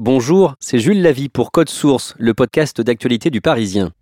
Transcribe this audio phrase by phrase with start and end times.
[0.00, 3.92] Bonjour, c'est Jules Lavie pour Code Source, le podcast d'actualité du Parisien.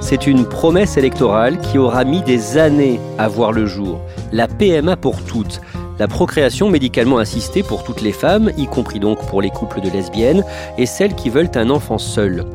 [0.00, 4.00] C'est une promesse électorale qui aura mis des années à voir le jour.
[4.32, 5.60] La PMA pour toutes,
[5.98, 9.90] la procréation médicalement assistée pour toutes les femmes, y compris donc pour les couples de
[9.90, 10.42] lesbiennes,
[10.78, 12.46] et celles qui veulent un enfant seul.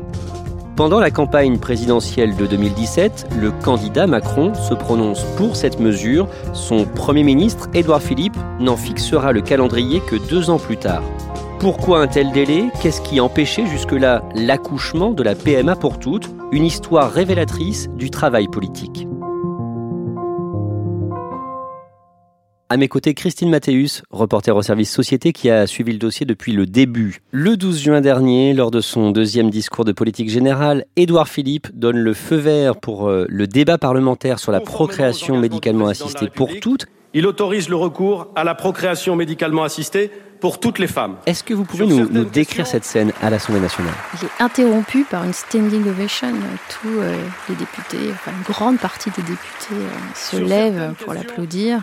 [0.76, 6.26] Pendant la campagne présidentielle de 2017, le candidat Macron se prononce pour cette mesure.
[6.52, 11.04] Son Premier ministre, Édouard Philippe, n'en fixera le calendrier que deux ans plus tard.
[11.60, 12.64] Pourquoi un tel délai?
[12.82, 16.28] Qu'est-ce qui empêchait jusque-là l'accouchement de la PMA pour toutes?
[16.50, 19.06] Une histoire révélatrice du travail politique.
[22.74, 26.50] À mes côtés, Christine Mathéus, reporter au service Société qui a suivi le dossier depuis
[26.50, 27.20] le début.
[27.30, 31.98] Le 12 juin dernier, lors de son deuxième discours de politique générale, Édouard Philippe donne
[31.98, 36.86] le feu vert pour euh, le débat parlementaire sur la procréation médicalement assistée pour toutes.
[37.12, 40.10] Il autorise le recours à la procréation médicalement assistée
[40.40, 41.14] pour toutes les femmes.
[41.26, 43.94] Est-ce que vous pouvez nous, nous, décrire cette scène à l'Assemblée nationale?
[44.20, 46.32] Il est interrompu par une standing ovation.
[46.68, 47.16] Tous euh,
[47.48, 51.82] les députés, enfin une grande partie des députés euh, se lèvent pour l'applaudir.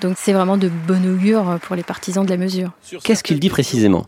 [0.00, 2.70] Donc c'est vraiment de bon augure pour les partisans de la mesure.
[3.02, 4.06] Qu'est-ce qu'il dit précisément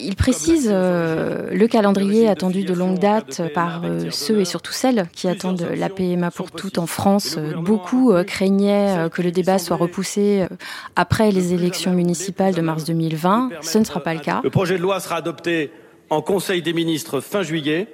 [0.00, 5.08] il précise euh, le calendrier attendu de longue date par euh, ceux et surtout celles
[5.12, 7.36] qui attendent la PMA pour toutes en France.
[7.36, 10.46] Beaucoup euh, craignaient que le débat soit repoussé
[10.94, 13.50] après les élections municipales de mars 2020.
[13.60, 14.40] Ce ne sera pas le cas.
[14.44, 15.72] Le projet de loi sera adopté
[16.10, 17.88] en Conseil des ministres fin juillet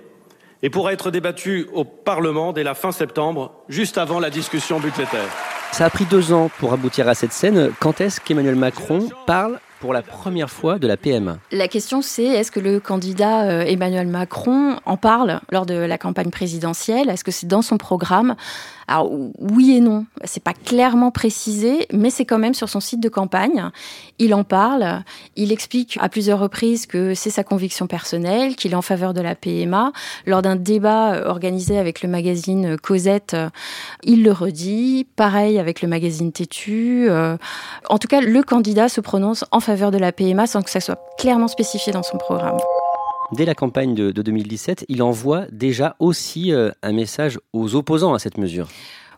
[0.62, 5.53] et pourra être débattu au Parlement dès la fin septembre, juste avant la discussion budgétaire.
[5.74, 7.72] Ça a pris deux ans pour aboutir à cette scène.
[7.80, 11.36] Quand est-ce qu'Emmanuel Macron parle pour la première fois de la PMA.
[11.52, 15.98] La question c'est est-ce que le candidat euh, Emmanuel Macron en parle lors de la
[15.98, 17.10] campagne présidentielle?
[17.10, 18.34] Est-ce que c'est dans son programme?
[18.86, 23.00] Alors oui et non, c'est pas clairement précisé, mais c'est quand même sur son site
[23.00, 23.70] de campagne.
[24.18, 25.02] Il en parle,
[25.36, 29.20] il explique à plusieurs reprises que c'est sa conviction personnelle, qu'il est en faveur de
[29.20, 29.92] la PMA.
[30.26, 33.48] Lors d'un débat euh, organisé avec le magazine Cosette, euh,
[34.02, 35.06] il le redit.
[35.16, 37.08] Pareil avec le magazine Tétu.
[37.88, 40.80] En tout cas, le candidat se prononce en faveur de la PMA sans que ça
[40.80, 42.58] soit clairement spécifié dans son programme.
[43.32, 48.18] Dès la campagne de, 2017, il envoie déjà aussi euh, un message aux opposants à
[48.18, 48.68] cette mesure.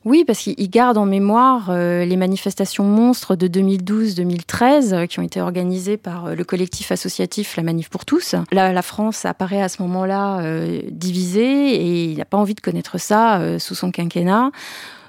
[0.04, 5.22] Oui, parce qu'il garde en mémoire euh, les manifestations monstres de 2012-2013 euh, qui ont
[5.22, 8.36] été organisées par le collectif associatif La Manif pour tous.
[8.52, 10.42] Là, la France apparaît à ce moment-là
[10.90, 14.52] divisée et il n'a pas envie de connaître ça sous son quinquennat.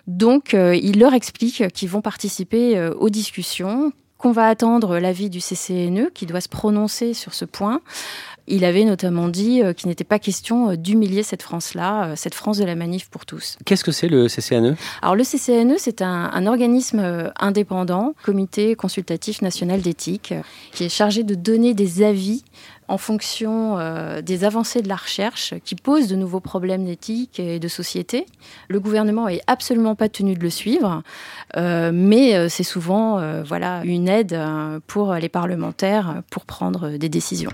[0.07, 6.09] Donc, il leur explique qu'ils vont participer aux discussions, qu'on va attendre l'avis du CCNE
[6.13, 7.81] qui doit se prononcer sur ce point.
[8.49, 12.33] Il avait notamment dit euh, qu'il n'était pas question euh, d'humilier cette France-là, euh, cette
[12.33, 13.57] France de la manif pour tous.
[13.65, 19.81] Qu'est-ce que c'est le CCNE Alors le CCNE, c'est un, organisme indépendant, Comité consultatif national
[19.81, 20.33] d'éthique,
[20.71, 22.43] qui est chargé de donner des avis
[22.87, 23.77] en fonction
[24.21, 28.25] des avancées de la recherche qui posent de nouveaux problèmes d'éthique et de société.
[28.69, 31.03] Le gouvernement est absolument pas tenu de le suivre,
[31.57, 34.39] mais c'est souvent voilà une aide
[34.87, 37.51] pour les parlementaires pour prendre des décisions.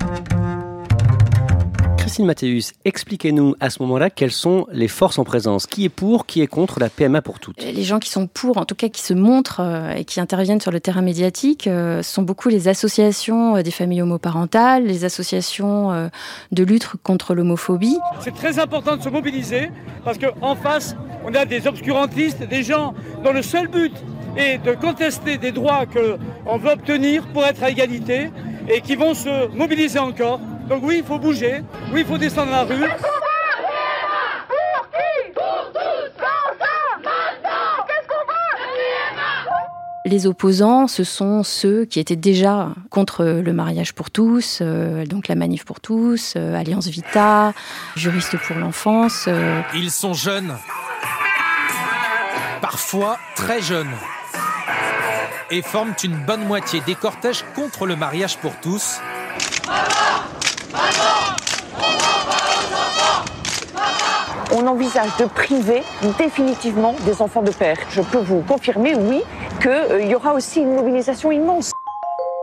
[2.14, 5.66] Christine Mathéus, expliquez-nous à ce moment-là quelles sont les forces en présence.
[5.66, 7.60] Qui est pour, qui est contre la PMA pour toutes?
[7.64, 10.62] Les gens qui sont pour, en tout cas qui se montrent euh, et qui interviennent
[10.62, 16.12] sur le terrain médiatique, euh, sont beaucoup les associations euh, des familles homoparentales, les associations
[16.52, 17.98] de lutte contre l'homophobie.
[18.20, 19.72] C'est très important de se mobiliser
[20.06, 23.92] parce qu'en face, on a des obscurantistes, des gens dont le seul but
[24.38, 28.30] est de contester des droits qu'on veut obtenir pour être à égalité
[28.70, 31.64] et qui vont se mobiliser encore donc oui, il faut bouger.
[31.92, 32.84] Oui, il faut descendre dans la rue.
[40.06, 45.30] Les opposants, ce sont ceux qui étaient déjà contre le mariage pour tous, euh, donc
[45.30, 47.54] la manif pour tous, euh, Alliance Vita,
[47.96, 49.26] Juristes pour l'enfance.
[49.30, 49.62] Euh.
[49.74, 50.58] Ils sont jeunes,
[52.62, 53.96] parfois très jeunes,
[55.50, 59.00] et forment une bonne moitié des cortèges contre le mariage pour tous.
[64.54, 65.82] On envisage de priver
[66.18, 67.78] définitivement des enfants de père.
[67.90, 69.22] Je peux vous confirmer, oui,
[69.62, 71.72] qu'il euh, y aura aussi une mobilisation immense.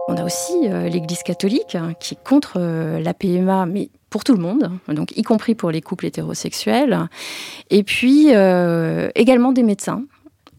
[0.09, 4.25] On a aussi euh, l'Église catholique hein, qui est contre euh, la PMA, mais pour
[4.25, 7.09] tout le monde, donc y compris pour les couples hétérosexuels.
[7.71, 8.31] Et puis
[9.15, 10.03] également des médecins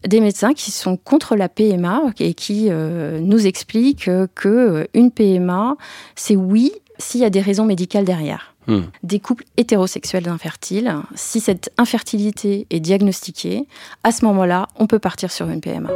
[0.04, 5.76] des médecins qui sont contre la PMA et qui nous expliquent que une PMA,
[6.16, 8.54] c'est oui, s'il y a des raisons médicales derrière.
[8.66, 8.82] Hmm.
[9.02, 13.66] Des couples hétérosexuels infertiles, si cette infertilité est diagnostiquée,
[14.04, 15.90] à ce moment-là, on peut partir sur une PMA.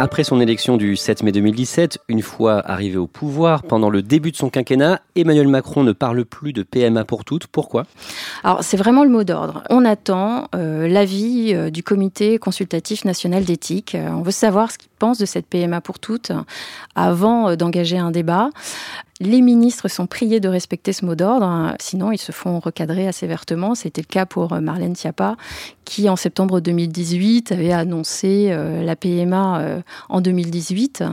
[0.00, 4.32] Après son élection du 7 mai 2017, une fois arrivé au pouvoir, pendant le début
[4.32, 7.46] de son quinquennat, Emmanuel Macron ne parle plus de PMA pour toutes.
[7.46, 7.84] Pourquoi?
[8.42, 9.62] Alors c'est vraiment le mot d'ordre.
[9.70, 13.94] On attend euh, l'avis euh, du Comité consultatif national d'éthique.
[13.94, 16.32] Euh, on veut savoir ce qu'il pense de cette PMA pour toutes
[16.96, 18.50] avant d'engager un débat.
[19.20, 21.76] Les ministres sont priés de respecter ce mot d'ordre, hein.
[21.80, 23.74] sinon ils se font recadrer assez vertement.
[23.74, 25.36] C'était le cas pour Marlène Schiappa,
[25.84, 31.04] qui en septembre 2018 avait annoncé la PMA en 2018.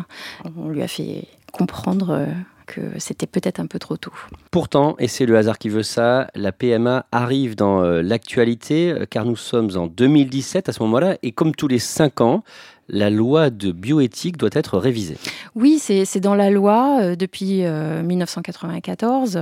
[0.58, 2.28] On lui a fait comprendre
[2.72, 4.14] que c'était peut-être un peu trop tôt.
[4.50, 9.06] Pourtant, et c'est le hasard qui veut ça, la PMA arrive dans euh, l'actualité euh,
[9.10, 12.44] car nous sommes en 2017 à ce moment-là et comme tous les cinq ans,
[12.92, 15.18] la loi de bioéthique doit être révisée.
[15.56, 19.40] Oui, c'est dans la loi euh, depuis 1994.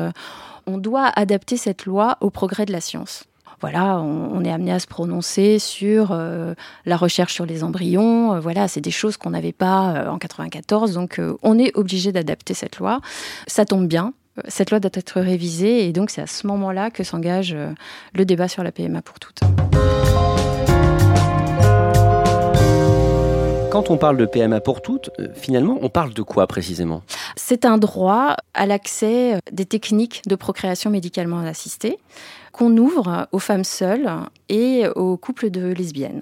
[0.66, 3.26] on doit adapter cette loi au progrès de la science
[3.62, 6.54] voilà, on, est amené à se prononcer sur euh,
[6.86, 8.36] la recherche sur les embryons.
[8.36, 12.12] Euh, voilà, c'est des choses qu'on n'avait pas euh, en 94, donc on est obligé
[12.12, 13.02] d'adapter cette loi.
[13.48, 14.14] Ça tombe bien.
[14.48, 17.58] Cette loi doit être révisée et donc c'est à ce moment-là que s'engage
[18.14, 19.42] le débat sur la PMA pour toutes.
[23.72, 27.04] Quand on parle de PMA pour toutes, finalement, on parle de quoi précisément?
[27.36, 32.00] C'est un droit à l'accès des techniques de procréation médicalement assistée
[32.52, 34.10] qu'on ouvre aux femmes seules
[34.50, 36.22] et aux couples de lesbiennes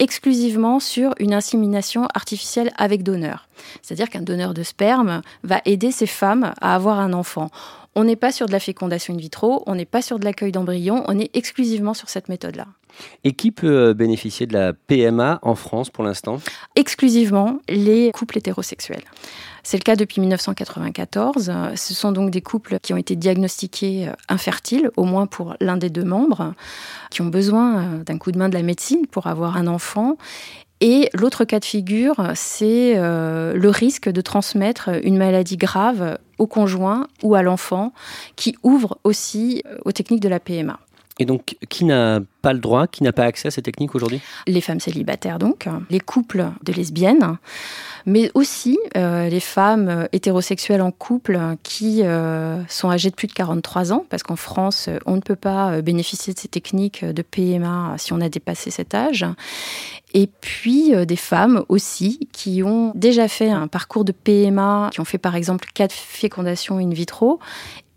[0.00, 3.49] exclusivement sur une insémination artificielle avec donneur.
[3.82, 7.50] C'est-à-dire qu'un donneur de sperme va aider ces femmes à avoir un enfant.
[7.96, 10.52] On n'est pas sur de la fécondation in vitro, on n'est pas sur de l'accueil
[10.52, 12.66] d'embryons, on est exclusivement sur cette méthode-là.
[13.24, 16.40] Et qui peut euh, bénéficier de la PMA en France pour l'instant?
[16.76, 19.02] Exclusivement les couples hétérosexuels.
[19.62, 21.52] C'est le cas depuis 1994.
[21.74, 25.76] Ce sont donc des couples qui ont été diagnostiqués euh, infertiles, au moins pour l'un
[25.76, 26.54] des deux membres,
[27.10, 30.16] qui ont besoin euh, d'un coup de main de la médecine pour avoir un enfant.
[30.80, 36.46] Et l'autre cas de figure, c'est euh, le risque de transmettre une maladie grave au
[36.46, 37.92] conjoint ou à l'enfant,
[38.36, 40.80] qui ouvre aussi aux techniques de la PMA.
[41.20, 44.22] Et donc, qui n'a pas le droit, qui n'a pas accès à ces techniques aujourd'hui?
[44.46, 47.36] Les femmes célibataires, donc, les couples de lesbiennes,
[48.06, 53.34] mais aussi euh, les femmes hétérosexuelles en couple qui euh, sont âgées de plus de
[53.34, 57.20] 43 ans, parce qu'en France, on ne peut pas euh, bénéficier de ces techniques de
[57.20, 59.26] PMA si on a dépassé cet âge.
[60.14, 65.04] Et puis des femmes aussi qui ont déjà fait un parcours de PMA, qui ont
[65.04, 67.38] fait par exemple quatre fécondations in vitro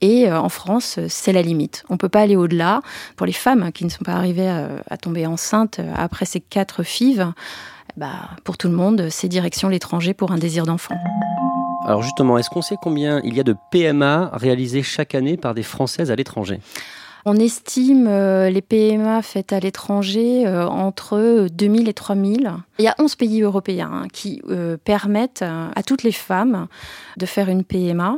[0.04, 1.86] et en France, c'est la limite.
[1.90, 2.82] On ne peut pas aller au-delà.
[3.16, 4.50] Pour les femmes qui ne sont pas arrivées
[4.90, 7.32] à, tomber enceintes après ces quatre fives,
[7.96, 10.96] bah, pour tout le monde, c'est direction l'étranger pour un désir d'enfant.
[11.86, 15.54] Alors justement, est-ce qu'on sait combien il y a de PMA réalisées chaque année par
[15.54, 16.60] des Françaises à l'étranger?
[17.26, 22.52] On estime euh, les PMA faites à l'étranger euh, entre 2000 et 3000.
[22.80, 26.68] Il y a 11 pays européens hein, qui euh, permettent à toutes les femmes
[27.18, 28.18] de faire une PMA,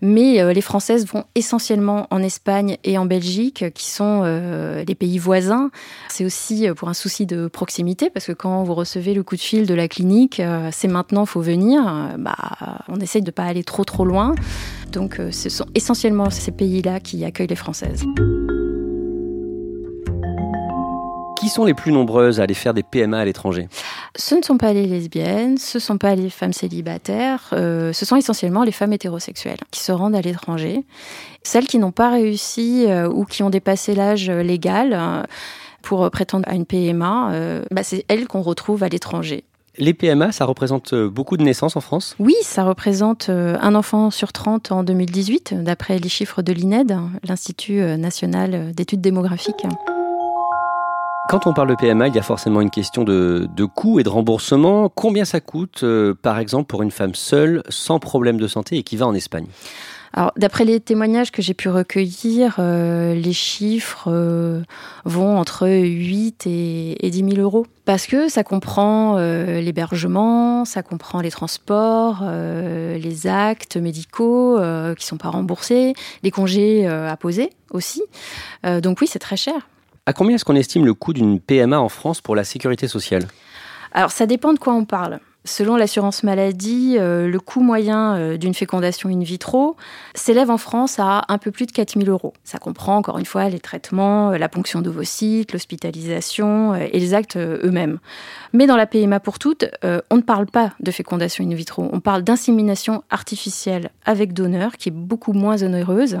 [0.00, 5.70] mais les Françaises vont essentiellement en Espagne et en Belgique, qui sont les pays voisins.
[6.08, 9.40] C'est aussi pour un souci de proximité, parce que quand vous recevez le coup de
[9.40, 10.40] fil de la clinique,
[10.72, 11.82] c'est maintenant, faut venir.
[12.18, 12.36] Bah,
[12.88, 14.34] on essaye de ne pas aller trop trop loin.
[14.90, 18.04] Donc ce sont essentiellement ces pays-là qui accueillent les Françaises.
[21.50, 23.68] Sont les plus nombreuses à aller faire des PMA à l'étranger
[24.16, 28.04] Ce ne sont pas les lesbiennes, ce ne sont pas les femmes célibataires, euh, ce
[28.04, 30.84] sont essentiellement les femmes hétérosexuelles qui se rendent à l'étranger.
[31.42, 35.22] Celles qui n'ont pas réussi euh, ou qui ont dépassé l'âge légal euh,
[35.82, 37.32] pour prétendre à une PMA,
[37.70, 39.44] bah, c'est elles qu'on retrouve à l'étranger.
[39.78, 42.16] Les PMA, ça représente beaucoup de naissances en France?
[42.18, 47.80] Oui, ça représente un enfant sur 30 en 2018, d'après les chiffres de l'INED, l'Institut
[47.96, 49.64] national d'études démographiques.
[51.30, 53.46] Quand on parle de PMA, il y a forcément une question de,
[53.76, 54.88] coût et de remboursement.
[54.88, 58.82] Combien ça coûte, euh, par exemple, pour une femme seule, sans problème de santé et
[58.82, 59.46] qui va en Espagne?
[60.12, 64.62] Alors, d'après les témoignages que j'ai pu recueillir, euh, les chiffres euh,
[65.04, 67.64] vont entre 8 et, et 10 000 euros.
[67.84, 75.16] Parce que ça comprend l'hébergement, ça comprend les transports, les actes médicaux qui ne sont
[75.16, 75.94] pas remboursés,
[76.24, 78.02] les congés à poser aussi.
[78.64, 79.66] donc oui, c'est très cher.
[80.10, 83.28] À combien est-ce qu'on estime le coût d'une PMA en France pour la sécurité sociale
[83.92, 85.18] alors ça dépend de quoi on parle.
[85.44, 89.74] Selon l'assurance maladie, euh, le coût moyen euh, d'une fécondation in vitro
[90.14, 92.32] s'élève en France à un peu plus de 4 000 euros.
[92.44, 97.36] Ça comprend encore une fois les traitements, euh, la ponction d'ovocytes, l'hospitalisation et les actes
[97.36, 97.98] eux-mêmes.
[98.52, 102.00] Mais dans la PMA pour toutes, on ne parle pas de fécondation in vitro, on
[102.00, 106.18] parle d'insémination artificielle avec donneur qui est beaucoup moins onéreuse.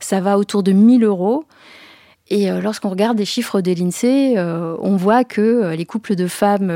[0.00, 1.44] Ça va autour de 1000 euros.
[2.28, 6.16] Et euh, lorsqu'on regarde les chiffres de l'INSEE, euh, on voit que euh, les couples
[6.16, 6.72] de femmes,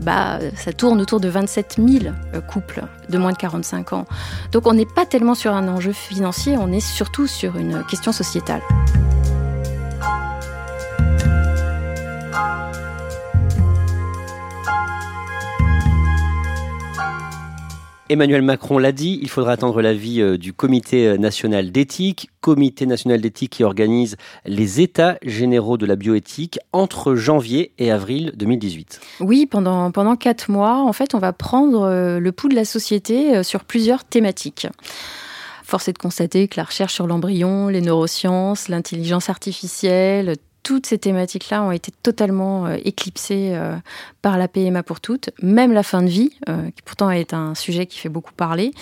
[0.00, 2.14] bah, ça tourne autour de 27 000
[2.48, 4.06] couples de moins de 45 ans.
[4.52, 8.12] Donc on n'est pas tellement sur un enjeu financier, on est surtout sur une question
[8.12, 8.62] sociétale.
[18.10, 22.84] Emmanuel Macron l'a dit, il faudra attendre l'avis euh, du Comité euh, national d'éthique, Comité
[22.84, 29.00] national d'éthique qui organise les états généraux de la bioéthique entre janvier et avril 2018.
[29.20, 33.42] Oui, pendant, quatre mois, en fait, on va prendre euh, le pouls de la société
[33.42, 34.66] sur plusieurs thématiques.
[35.62, 40.98] Force est de constater que la recherche sur l'embryon, les neurosciences, l'intelligence artificielle, toutes ces
[40.98, 43.76] thématiques-là ont été totalement euh, éclipsées euh,
[44.22, 47.54] par la PMA pour toutes, même la fin de vie, euh, qui pourtant est un
[47.54, 48.72] sujet qui fait beaucoup parler.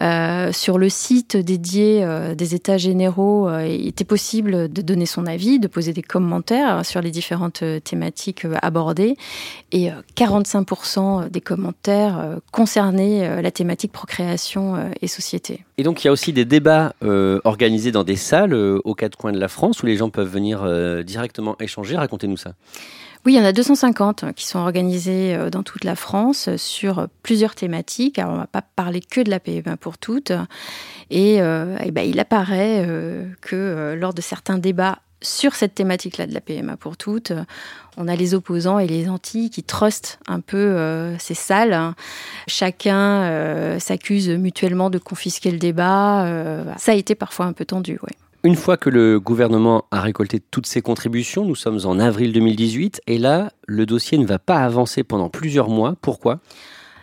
[0.00, 5.04] Euh, sur le site dédié euh, des États généraux, euh, il était possible de donner
[5.04, 9.16] son avis, de poser des commentaires sur les différentes thématiques abordées.
[9.72, 15.64] Et 45% des commentaires concernaient la thématique procréation et société.
[15.78, 16.94] Et donc il y a aussi des débats
[17.44, 20.64] organisés dans des salles aux quatre coins de la France où les gens peuvent venir
[21.04, 21.96] directement échanger.
[21.96, 22.54] Racontez-nous ça.
[23.26, 27.06] Oui, il y en a 250 qui sont organisés euh, dans toute la France sur
[27.22, 28.18] plusieurs thématiques.
[28.18, 30.32] On ne va pas parler que de la PMA pour toutes.
[31.10, 36.32] Et, euh, ben, il apparaît euh, que lors de certains débats sur cette thématique-là de
[36.32, 37.34] la PMA pour toutes,
[37.98, 41.92] on a les opposants et les anti qui trustent un peu ces salles.
[42.46, 46.26] Chacun s'accuse mutuellement de confisquer le débat.
[46.78, 48.14] ça a été parfois un peu tendu, oui.
[48.42, 53.02] Une fois que le gouvernement a récolté toutes ses contributions, nous sommes en avril 2018,
[53.06, 55.94] et là, le dossier ne va pas avancer pendant plusieurs mois.
[56.00, 56.40] Pourquoi?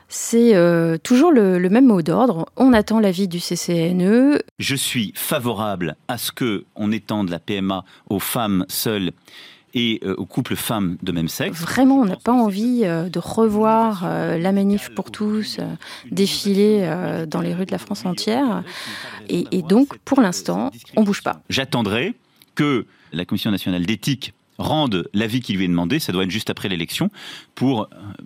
[0.10, 2.48] C'est euh, toujours le, le, même mot d'ordre.
[2.56, 4.40] On attend l'avis du CCNE.
[4.58, 9.12] Je suis favorable à ce que on étende la PMA aux femmes seules
[9.74, 11.60] et euh, aux couples femmes de même sexe.
[11.60, 15.60] Vraiment, on n'a pas envie euh, de revoir euh, la manif pour tous
[16.12, 16.90] défiler
[17.28, 18.64] dans les rues de la France entière.
[19.30, 21.42] Et, et donc, pour l'instant, on bouge pas.
[21.50, 22.16] J'attendrai
[22.56, 26.50] que la Commission nationale d'éthique rende l'avis qui lui est demandé, ça doit être juste
[26.50, 27.10] après l'élection,
[27.56, 27.86] pour euh,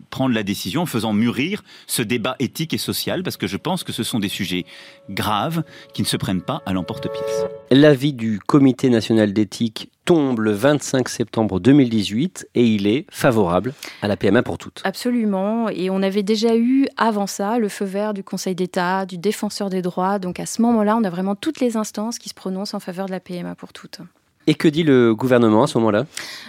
[0.09, 3.83] prendre la décision en faisant mûrir ce débat éthique et social, parce que je pense
[3.83, 4.65] que ce sont des sujets
[5.09, 7.45] graves qui ne se prennent pas à l'emporte-pièce.
[7.71, 14.07] L'avis du Comité national d'éthique tombe le 25 septembre 2018 et il est favorable à
[14.07, 14.81] la PMA pour toutes.
[14.83, 15.69] Absolument.
[15.69, 19.69] Et on avait déjà eu avant ça le feu vert du Conseil d'État, du défenseur
[19.69, 20.19] des droits.
[20.19, 23.05] Donc à ce moment-là, on a vraiment toutes les instances qui se prononcent en faveur
[23.05, 24.01] de la PMA pour toutes.
[24.47, 26.05] Et que dit le gouvernement à ce moment-là?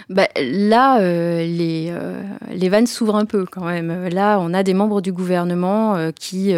[0.09, 2.21] Bah, Là, euh, les, euh,
[2.51, 4.07] les vannes s'ouvrent un peu quand même.
[4.09, 6.53] Là, on a des membres du gouvernement euh, qui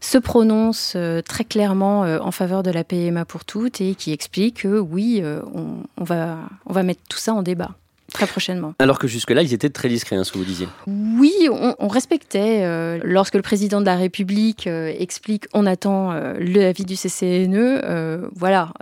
[0.00, 4.78] se prononcent très clairement en faveur de la PMA pour toutes et qui expliquent que
[4.78, 5.22] oui,
[5.54, 7.70] on, va, on va mettre tout ça en débat.
[8.12, 8.74] Très prochainement.
[8.78, 10.68] Alors que jusque-là, ils étaient très discrets, hein, ce que vous disiez.
[10.86, 12.60] Oui, on, respectait.
[12.62, 18.30] Euh, lorsque le président de la République euh, explique on attend euh, l'avis du CCNE,
[18.34, 18.72] voilà,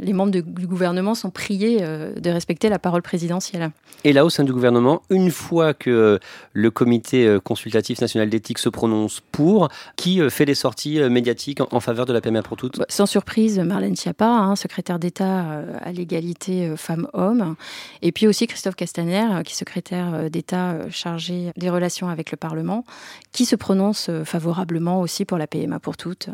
[0.00, 3.70] les membres du gouvernement sont priés de respecter la parole présidentielle.
[4.04, 6.18] Et là, au sein du gouvernement, une fois que
[6.52, 12.06] le comité consultatif national d'éthique se prononce pour, qui fait des sorties médiatiques en, faveur
[12.06, 12.78] de la PMA pour toutes?
[12.78, 17.56] Bah, Sans surprise, Marlène Schiappa, hein, secrétaire d'État à l'égalité femmes-hommes,
[18.02, 22.08] et puis aussi Christophe Castaner, euh, qui est secrétaire euh, d'État euh, chargé des relations
[22.08, 22.86] avec le Parlement,
[23.30, 26.30] qui se prononce favorablement aussi pour la PMA pour toutes.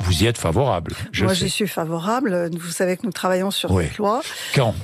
[0.00, 2.48] Vous y êtes favorable je Moi, je suis favorable.
[2.58, 4.22] Vous savez que nous travaillons sur cette loi.
[4.54, 4.74] Quand?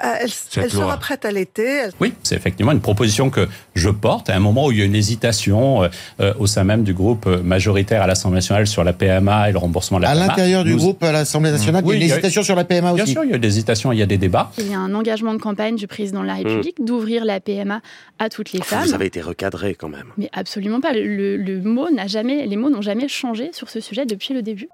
[0.00, 0.30] Elle,
[0.70, 1.82] sera prête à l'été.
[2.00, 4.84] Oui, c'est effectivement une proposition que je porte à un moment où il y a
[4.84, 5.88] une hésitation euh,
[6.20, 9.58] euh, au sein même du groupe majoritaire à l'Assemblée nationale sur la PMA et le
[9.58, 10.24] remboursement de la PMA.
[10.24, 12.92] À l'intérieur du groupe à l'Assemblée nationale, il y a une hésitation sur la PMA
[12.92, 13.04] aussi.
[13.04, 14.50] Bien sûr, il y a des hésitations, il y a des débats.
[14.58, 17.80] Il y a un engagement de campagne du président de la République d'ouvrir la PMA
[18.18, 18.84] à toutes les femmes.
[18.86, 20.06] Vous avez été recadré quand même.
[20.16, 20.92] Mais absolument pas.
[20.92, 24.42] Le, le mot n'a jamais, les mots n'ont jamais changé sur ce sujet depuis le
[24.42, 24.68] début.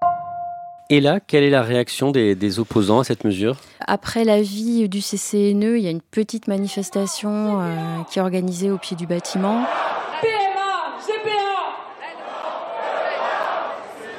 [0.90, 3.56] Et là, quelle est la réaction des, opposants à cette mesure?
[3.86, 8.76] Après l'avis du CCNE, il y a une petite manifestation euh, qui est organisée au
[8.76, 9.64] pied du bâtiment.
[10.20, 10.60] PMA,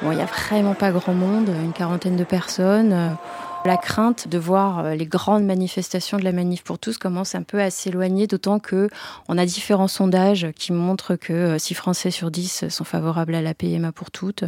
[0.02, 3.16] Bon, il n'y a vraiment pas grand monde, une quarantaine de personnes.
[3.66, 7.42] La crainte de voir euh, les grandes manifestations de la manif pour tous commence un
[7.42, 8.88] peu à s'éloigner, d'autant que
[9.28, 13.42] on a différents sondages qui montrent que 6 euh, Français sur 10 sont favorables à
[13.42, 14.44] la PMA pour toutes.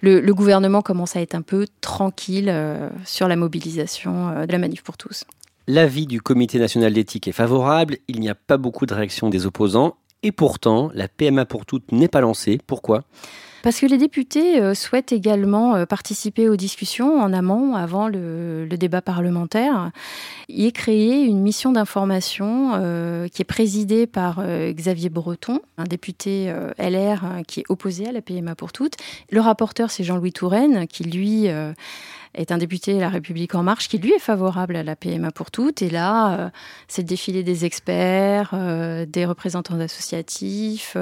[0.00, 4.82] Le, gouvernement commence à être un peu tranquille euh, sur la mobilisation de la manif
[4.82, 5.24] pour tous.
[5.66, 9.46] L'avis du Comité national d'éthique est favorable, il n'y a pas beaucoup de réactions des
[9.46, 12.58] opposants, et pourtant, la PMA pour toutes n'est pas lancée.
[12.66, 13.04] Pourquoi?
[13.62, 18.66] Parce que les députés euh, souhaitent également euh, participer aux discussions en amont, avant le,
[18.70, 19.90] débat parlementaire.
[20.48, 26.50] Il est créé une mission d'information euh, qui est présidée par Xavier Breton, un député
[26.78, 28.94] LR qui est opposé à la PMA pour toutes.
[29.30, 31.48] Le rapporteur, c'est Jean-Louis Touraine, qui lui
[32.34, 35.30] est un député de La République En Marche qui, lui, est favorable à la PMA
[35.30, 35.82] pour toutes.
[35.82, 36.50] Et là,
[36.88, 38.54] c'est le défilé des experts,
[39.08, 40.96] des représentants associatifs.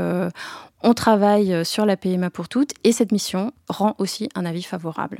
[0.83, 4.63] On travaille euh, sur la PMA pour toutes et cette mission rend aussi un avis
[4.63, 5.19] favorable.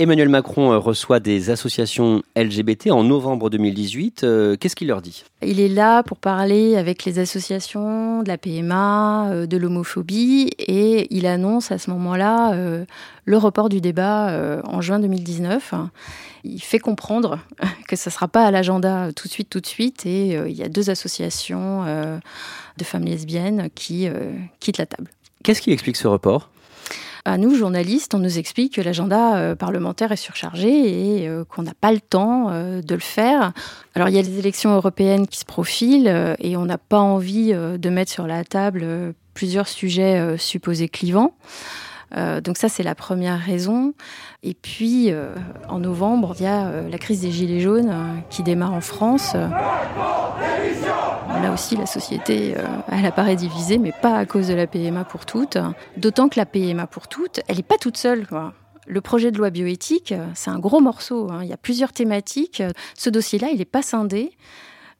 [0.00, 4.24] Emmanuel Macron euh, reçoit des associations LGBT en novembre 2018.
[4.24, 5.24] Euh, qu'est-ce qu'il leur dit?
[5.42, 11.06] Il est là pour parler avec les associations de la PMA, euh, de l'homophobie, et
[11.14, 12.56] il annonce à ce moment-là
[13.26, 15.74] le report du débat en juin 2019.
[16.44, 17.38] Il fait comprendre
[17.86, 20.56] que ça ne sera pas à l'agenda tout de suite, tout de suite, et il
[20.56, 24.08] y a deux associations de femmes lesbiennes qui
[24.60, 25.10] quittent la table.
[25.42, 26.48] Qu'est-ce qui explique ce report?
[27.24, 30.68] À nous, journalistes, on nous explique que l'agenda euh, parlementaire est surchargé
[31.20, 33.52] et euh, qu'on n'a pas le temps euh, de le faire.
[33.94, 37.52] Alors, il y a les élections européennes qui se profilent et on n'a pas envie
[37.52, 41.34] de mettre sur la table plusieurs sujets supposés clivants.
[42.16, 43.94] Euh, donc ça, c'est la première raison.
[44.42, 45.34] Et puis, euh,
[45.68, 49.34] en novembre, il y a euh, la crise des Gilets jaunes qui démarre en France.
[49.34, 52.54] Là aussi, la société,
[52.90, 55.56] elle apparaît divisée, mais pas à cause de la PMA pour toutes.
[55.96, 58.26] D'autant que la PMA pour toutes, elle n'est pas toute seule.
[58.86, 61.30] Le projet de loi bioéthique, c'est un gros morceau.
[61.30, 61.40] Hein.
[61.42, 62.62] Il y a plusieurs thématiques.
[62.94, 64.32] Ce dossier-là, il n'est pas scindé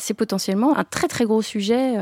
[0.02, 1.94] c'est potentiellement un très très gros sujet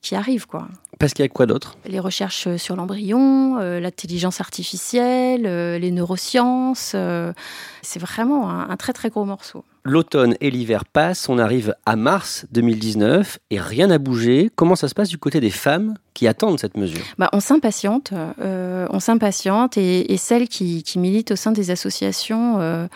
[0.00, 0.46] qui arrive.
[0.46, 0.66] quoi.
[1.04, 1.76] Parce qu'il y a quoi d'autre?
[1.84, 6.92] Les recherches sur l'embryon, euh, l'intelligence artificielle, euh, les neurosciences.
[6.94, 7.34] Euh,
[7.82, 9.66] c'est vraiment un, très très gros morceau.
[9.84, 14.50] L'automne et l'hiver passent, on arrive à mars 2019 et rien n'a bougé.
[14.56, 17.04] Comment ça se passe du côté des femmes qui attendent cette mesure?
[17.18, 22.88] Bah, On s'impatiente, on s'impatiente et, celles qui, militent au sein des associations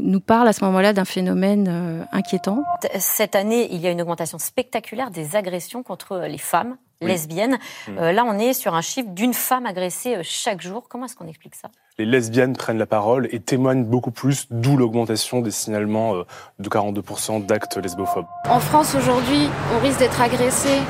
[0.00, 2.64] nous parlent à ce moment-là d'un phénomène inquiétant.
[2.98, 6.76] Cette année, il y a une augmentation spectaculaire des agressions contre les femmes
[7.06, 7.58] lesbiennes.
[7.88, 7.98] Mm.
[7.98, 10.88] Euh, là, on est sur un chiffre d'une femme agressée euh, chaque jour.
[10.88, 11.70] Comment est-ce qu'on explique ça?
[11.98, 16.24] Les lesbiennes prennent la parole et témoignent beaucoup plus, d'où l'augmentation des signalements euh,
[16.58, 18.26] de 42% d'actes lesbophobes.
[18.48, 20.80] En France aujourd'hui, on risque d'être agressé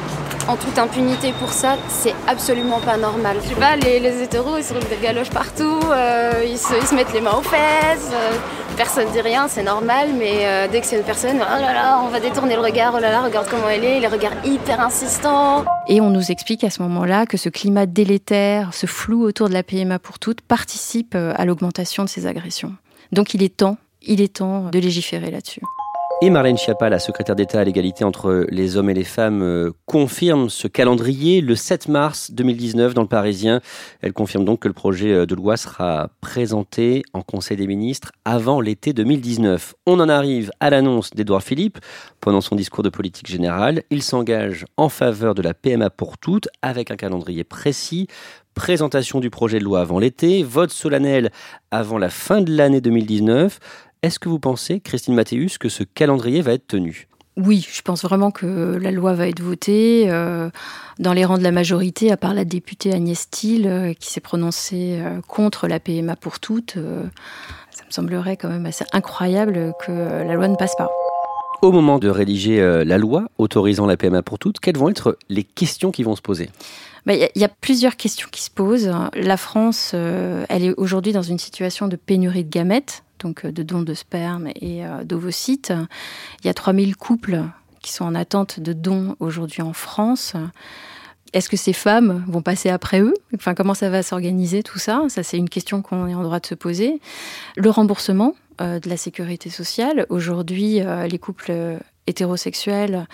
[0.48, 3.38] en toute impunité pour ça, c'est absolument pas normal.
[3.42, 6.94] Je sais pas, les, les hétéros, ils se roulent des galoches partout, euh, ils, se,
[6.94, 8.36] mettent les mains aux fesses, euh,
[8.76, 12.08] personne dit rien, c'est normal, mais dès que c'est une personne, oh là là, on
[12.08, 15.64] va détourner le regard, oh là là, regarde comment elle est, les regards hyper insistants.
[15.86, 19.54] Et on nous explique à ce moment-là que ce climat délétère, ce flou autour de
[19.54, 22.74] la PMA pour toutes participe euh, à l'augmentation de ces agressions.
[23.12, 25.62] Donc il est temps, il est temps de légiférer là-dessus.
[26.22, 29.72] Et Marlène Schiappa, la secrétaire d'État à l'égalité entre les hommes et les femmes, euh,
[29.84, 33.60] confirme ce calendrier le 7 mars 2019 dans le Parisien.
[34.00, 38.12] Elle confirme donc que le projet euh, de loi sera présenté en Conseil des ministres
[38.24, 39.74] avant l'été 2019.
[39.86, 41.78] On en arrive à l'annonce d'Edouard Philippe.
[42.20, 46.48] Pendant son discours de politique générale, il s'engage en faveur de la PMA pour toutes
[46.62, 48.06] avec un calendrier précis
[48.54, 51.30] présentation du projet de loi avant l'été, vote solennel
[51.70, 53.58] avant la fin de l'année 2019.
[54.02, 57.08] Est-ce que vous pensez, Christine Mathéus, que ce calendrier va être tenu?
[57.36, 60.50] Oui, je pense vraiment que la loi va être votée euh,
[61.00, 64.20] dans les rangs de la majorité, à part la députée Agnès Steele euh, qui s'est
[64.20, 66.74] prononcée euh, contre la PMA pour toutes.
[66.74, 70.88] ça me semblerait quand même assez incroyable que la loi ne passe pas.
[71.64, 75.44] Au moment de rédiger la loi autorisant la PMA pour toutes, quelles vont être les
[75.44, 76.50] questions qui vont se poser?
[77.06, 78.92] Bah, il y, a plusieurs questions qui se posent.
[79.14, 83.52] La France, euh, elle est aujourd'hui dans une situation de pénurie de gamètes, donc euh,
[83.52, 85.72] de dons de sperme et euh, d'ovocytes.
[86.42, 87.42] Il y a 3000 couples
[87.80, 90.34] qui sont en attente de dons aujourd'hui en France.
[91.34, 93.14] Est-ce que ces femmes vont passer après eux?
[93.34, 95.02] Enfin, comment ça va s'organiser tout ça?
[95.08, 97.00] Ça, c'est une question qu'on est en droit de se poser.
[97.56, 100.06] Le remboursement de la sécurité sociale.
[100.08, 103.06] Aujourd'hui, les couples hétérosexuels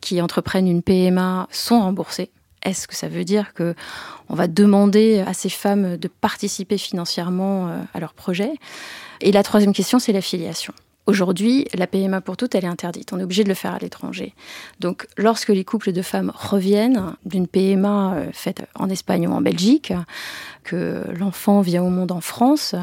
[0.00, 2.30] qui entreprennent une PMA sont remboursés
[2.62, 3.74] est-ce que ça veut dire que
[4.28, 8.52] on va demander à ces femmes de participer financièrement euh, à leur projet?
[9.20, 10.72] Et la troisième question, c'est l'affiliation.
[11.08, 13.14] Aujourd'hui, la PMA pour toutes, elle est interdite.
[13.14, 14.34] On est obligé de le faire à l'étranger.
[14.78, 19.40] Donc, lorsque les couples de femmes reviennent d'une PMA euh, faite en Espagne ou en
[19.40, 19.94] Belgique,
[20.64, 22.74] que l'enfant vient au monde en France,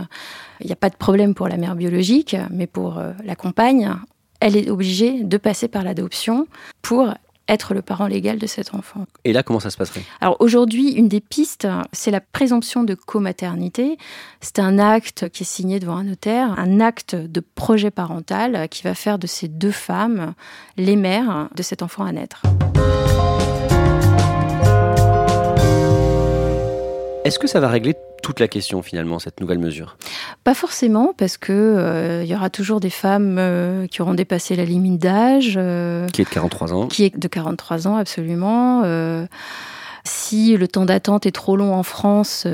[0.59, 3.93] il n'y a pas de problème pour la mère biologique, mais pour euh, la compagne,
[4.39, 6.47] elle est obligée de passer par l'adoption
[6.81, 7.13] pour
[7.47, 9.05] être le parent légal de cet enfant.
[9.23, 10.01] Et là, comment ça se passerait?
[10.21, 13.97] Alors aujourd'hui, une des pistes, c'est la présomption de comaternité.
[14.41, 18.83] C'est un acte qui est signé devant un notaire, un acte de projet parental qui
[18.83, 20.33] va faire de ces deux femmes
[20.77, 22.41] les mères de cet enfant à naître.
[27.25, 27.95] Est-ce que ça va régler
[28.25, 29.97] toute la question finalement, cette nouvelle mesure
[30.43, 34.55] Pas forcément, parce que euh, il y aura toujours des femmes euh, qui auront dépassé
[34.55, 35.53] la limite d'âge.
[35.57, 36.87] Euh, qui est de 43 ans.
[36.87, 38.81] Qui est de 43 ans, absolument.
[40.05, 42.47] si le temps d'attente est trop long en France,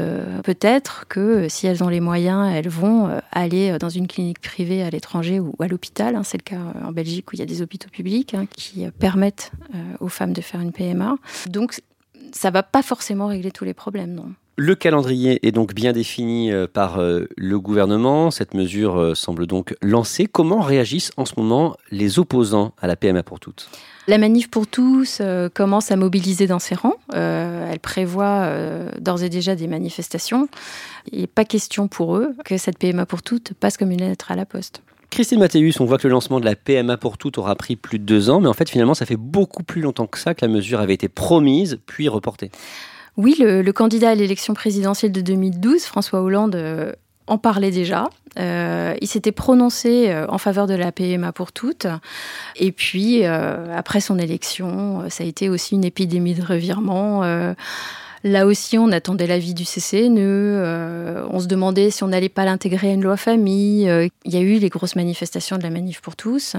[0.44, 4.90] peut-être que si elles ont les moyens, elles vont aller dans une clinique privée à
[4.90, 6.18] l'étranger ou à l'hôpital.
[6.18, 6.24] Hein.
[6.24, 9.54] C'est le cas en Belgique où il y a des hôpitaux publics hein, qui permettent
[10.02, 11.16] aux femmes de faire une PMA.
[11.48, 11.80] Donc
[12.34, 14.34] ça va pas forcément régler tous les problèmes, non.
[14.64, 18.30] Le calendrier est donc bien défini euh, par euh, le gouvernement.
[18.30, 20.28] Cette mesure euh, semble donc lancée.
[20.28, 23.72] Comment réagissent en ce moment les opposants à la PMA pour toutes?
[24.08, 25.20] La manif pour tous
[25.56, 26.98] commence à mobiliser dans ses rangs.
[27.12, 28.52] elle prévoit
[29.00, 30.48] d'ores et déjà des manifestations.
[31.12, 34.32] Il n'est pas question pour eux que cette PMA pour toutes passe comme une lettre
[34.32, 34.82] à la poste.
[35.12, 38.00] Christine Mathéus, on voit que le lancement de la PMA pour toutes aura pris plus
[38.00, 40.46] de deux ans, mais en fait finalement ça fait beaucoup plus longtemps que ça que
[40.46, 42.50] la mesure avait été promise puis reportée.
[43.18, 46.94] Oui, le, candidat à l'élection présidentielle de 2012, François Hollande, euh,
[47.28, 48.10] en parlait déjà.
[48.40, 51.88] Euh, il s'était prononcé euh, en faveur de la PMA pour toutes.
[52.56, 57.24] Et puis, après son élection, ça a été aussi une épidémie de revirement.
[58.24, 61.28] Là aussi, on attendait l'avis du CCNE.
[61.30, 63.84] on se demandait si on n'allait pas l'intégrer à une loi famille.
[64.26, 66.56] Il y a eu les grosses manifestations de la Manif pour tous.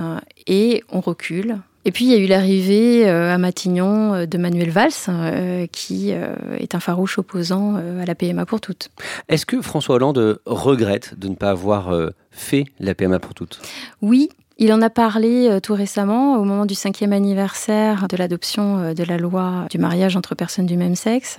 [0.47, 1.59] et on recule.
[1.85, 5.67] Et puis il y a eu l'arrivée euh, à Matignon euh, de Manuel Valls, euh,
[5.73, 8.91] qui est un farouche opposant à la PMA pour toutes.
[9.29, 11.93] Est-ce que François Hollande regrette de ne pas avoir
[12.31, 13.61] fait la PMA pour toutes?
[14.01, 19.05] Oui, il en a parlé tout récemment au moment du cinquième anniversaire de l'adoption de
[19.05, 21.39] la loi du mariage entre personnes du même sexe.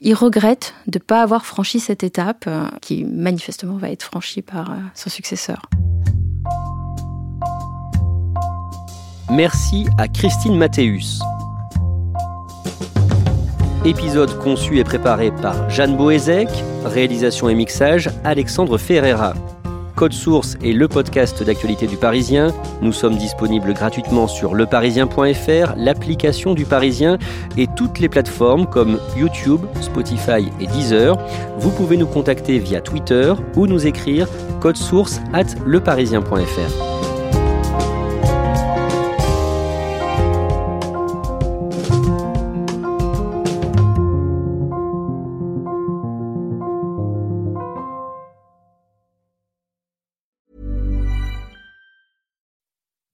[0.00, 2.48] Il regrette de ne pas avoir franchi cette étape
[2.80, 5.62] qui manifestement va être franchie par son successeur.
[9.32, 11.20] Merci à Christine Mathéus.
[13.82, 16.48] Épisode conçu et préparé par Jeanne Boézek,
[16.84, 19.32] réalisation et mixage Alexandre Ferreira.
[19.96, 22.48] Code Source est le podcast d'actualité du Parisien.
[22.82, 27.16] Nous sommes disponibles gratuitement sur leparisien.fr, l'application du Parisien
[27.56, 31.16] et toutes les plateformes comme YouTube, Spotify et Deezer.
[31.56, 34.28] Vous pouvez nous contacter via Twitter ou nous écrire
[34.60, 37.01] code source at leparisien.fr.